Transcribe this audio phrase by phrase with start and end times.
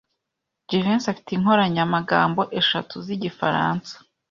[0.67, 3.93] Jivency afite inkoranyamagambo eshatu zigifaransa.